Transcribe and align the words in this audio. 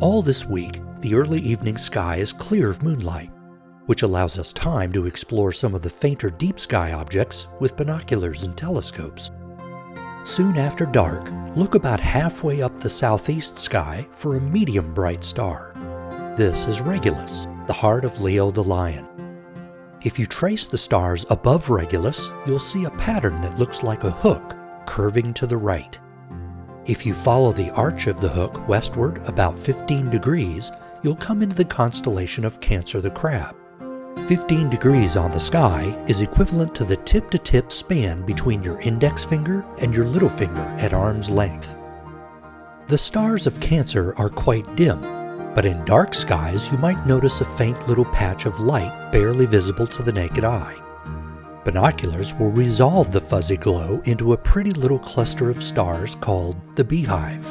All 0.00 0.22
this 0.22 0.44
week, 0.44 0.80
the 1.02 1.14
early 1.14 1.38
evening 1.38 1.76
sky 1.76 2.16
is 2.16 2.32
clear 2.32 2.68
of 2.68 2.82
moonlight, 2.82 3.30
which 3.86 4.02
allows 4.02 4.40
us 4.40 4.52
time 4.52 4.92
to 4.92 5.06
explore 5.06 5.52
some 5.52 5.72
of 5.72 5.82
the 5.82 5.88
fainter 5.88 6.30
deep 6.30 6.58
sky 6.58 6.92
objects 6.92 7.46
with 7.60 7.76
binoculars 7.76 8.42
and 8.42 8.56
telescopes. 8.56 9.30
Soon 10.24 10.58
after 10.58 10.84
dark, 10.84 11.30
look 11.54 11.76
about 11.76 12.00
halfway 12.00 12.60
up 12.60 12.80
the 12.80 12.90
southeast 12.90 13.56
sky 13.56 14.04
for 14.10 14.36
a 14.36 14.40
medium 14.40 14.92
bright 14.92 15.22
star. 15.22 15.72
This 16.36 16.66
is 16.66 16.80
Regulus, 16.80 17.46
the 17.68 17.72
heart 17.72 18.04
of 18.04 18.20
Leo 18.20 18.50
the 18.50 18.64
Lion. 18.64 19.06
If 20.02 20.18
you 20.18 20.26
trace 20.26 20.66
the 20.66 20.76
stars 20.76 21.24
above 21.30 21.70
Regulus, 21.70 22.30
you'll 22.46 22.58
see 22.58 22.84
a 22.84 22.90
pattern 22.90 23.40
that 23.42 23.60
looks 23.60 23.84
like 23.84 24.02
a 24.02 24.10
hook 24.10 24.56
curving 24.86 25.32
to 25.34 25.46
the 25.46 25.56
right. 25.56 25.96
If 26.86 27.06
you 27.06 27.14
follow 27.14 27.50
the 27.50 27.70
arch 27.70 28.08
of 28.08 28.20
the 28.20 28.28
hook 28.28 28.68
westward 28.68 29.16
about 29.26 29.58
15 29.58 30.10
degrees, 30.10 30.70
you'll 31.02 31.16
come 31.16 31.40
into 31.40 31.56
the 31.56 31.64
constellation 31.64 32.44
of 32.44 32.60
Cancer 32.60 33.00
the 33.00 33.10
Crab. 33.10 33.56
15 34.28 34.68
degrees 34.68 35.16
on 35.16 35.30
the 35.30 35.40
sky 35.40 35.84
is 36.08 36.20
equivalent 36.20 36.74
to 36.74 36.84
the 36.84 36.98
tip 36.98 37.30
to 37.30 37.38
tip 37.38 37.72
span 37.72 38.20
between 38.26 38.62
your 38.62 38.78
index 38.82 39.24
finger 39.24 39.64
and 39.78 39.94
your 39.94 40.04
little 40.04 40.28
finger 40.28 40.60
at 40.78 40.92
arm's 40.92 41.30
length. 41.30 41.74
The 42.88 42.98
stars 42.98 43.46
of 43.46 43.60
Cancer 43.60 44.14
are 44.18 44.28
quite 44.28 44.76
dim, 44.76 45.00
but 45.54 45.64
in 45.64 45.86
dark 45.86 46.14
skies 46.14 46.70
you 46.70 46.76
might 46.76 47.06
notice 47.06 47.40
a 47.40 47.46
faint 47.56 47.88
little 47.88 48.04
patch 48.04 48.44
of 48.44 48.60
light 48.60 49.10
barely 49.10 49.46
visible 49.46 49.86
to 49.86 50.02
the 50.02 50.12
naked 50.12 50.44
eye. 50.44 50.83
Binoculars 51.64 52.34
will 52.34 52.50
resolve 52.50 53.10
the 53.10 53.20
fuzzy 53.20 53.56
glow 53.56 54.02
into 54.04 54.34
a 54.34 54.36
pretty 54.36 54.70
little 54.72 54.98
cluster 54.98 55.48
of 55.48 55.62
stars 55.62 56.14
called 56.16 56.56
the 56.76 56.84
Beehive. 56.84 57.50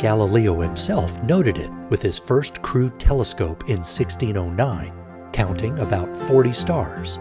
Galileo 0.00 0.60
himself 0.60 1.22
noted 1.22 1.56
it 1.56 1.70
with 1.90 2.02
his 2.02 2.18
first 2.18 2.60
crude 2.60 2.98
telescope 2.98 3.62
in 3.68 3.76
1609, 3.76 4.92
counting 5.32 5.78
about 5.78 6.16
40 6.16 6.52
stars. 6.52 7.20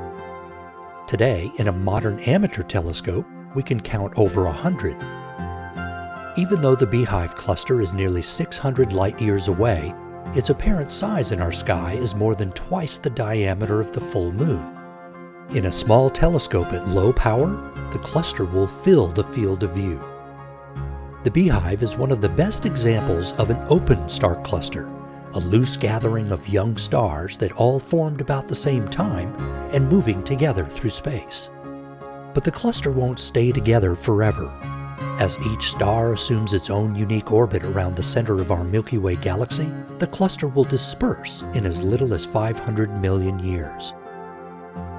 Today, 1.08 1.52
in 1.60 1.68
a 1.68 1.72
modern 1.72 2.20
amateur 2.22 2.64
telescope, 2.64 3.28
we 3.54 3.62
can 3.62 3.80
count 3.80 4.12
over 4.18 4.48
a 4.48 4.52
hundred. 4.52 4.96
Even 6.40 6.60
though 6.60 6.76
the 6.76 6.88
Beehive 6.88 7.36
cluster 7.36 7.82
is 7.82 7.94
nearly 7.94 8.24
600 8.24 8.94
light 8.94 9.22
years 9.22 9.48
away, 9.48 9.94
its 10.34 10.50
apparent 10.50 10.90
size 10.90 11.32
in 11.32 11.40
our 11.40 11.52
sky 11.52 11.94
is 11.94 12.16
more 12.16 12.34
than 12.34 12.52
twice 12.54 12.98
the 12.98 13.12
diameter 13.12 13.80
of 13.80 13.94
the 13.94 14.02
full 14.02 14.32
moon. 14.32 14.79
In 15.52 15.66
a 15.66 15.72
small 15.72 16.12
telescope 16.12 16.74
at 16.74 16.90
low 16.90 17.12
power, 17.12 17.50
the 17.92 17.98
cluster 17.98 18.46
will 18.46 18.68
fill 18.68 19.08
the 19.08 19.24
field 19.24 19.64
of 19.64 19.74
view. 19.74 20.00
The 21.24 21.32
Beehive 21.32 21.82
is 21.82 21.98
one 21.98 22.12
of 22.12 22.22
the 22.22 22.30
best 22.30 22.68
examples 22.68 23.32
of 23.32 23.50
an 23.50 23.58
open 23.68 24.08
star 24.08 24.40
cluster, 24.44 24.88
a 25.34 25.40
loose 25.40 25.76
gathering 25.76 26.32
of 26.32 26.48
young 26.48 26.78
stars 26.78 27.36
that 27.38 27.52
all 27.54 27.80
formed 27.80 28.22
about 28.22 28.46
the 28.46 28.54
same 28.54 28.88
time 28.90 29.34
and 29.74 29.90
moving 29.90 30.24
together 30.24 30.66
through 30.66 30.92
space. 30.92 31.50
But 32.36 32.44
the 32.44 32.52
cluster 32.52 32.92
won't 32.92 33.18
stay 33.18 33.52
together 33.52 33.96
forever. 33.96 34.54
As 35.18 35.36
each 35.48 35.72
star 35.72 36.14
assumes 36.14 36.54
its 36.54 36.70
own 36.70 36.94
unique 36.94 37.32
orbit 37.32 37.64
around 37.64 37.96
the 37.96 38.04
center 38.04 38.40
of 38.40 38.52
our 38.52 38.64
Milky 38.64 39.00
Way 39.00 39.16
galaxy, 39.16 39.72
the 39.98 40.06
cluster 40.06 40.48
will 40.48 40.64
disperse 40.64 41.44
in 41.56 41.66
as 41.66 41.82
little 41.82 42.14
as 42.14 42.28
500 42.28 43.02
million 43.02 43.40
years. 43.40 43.94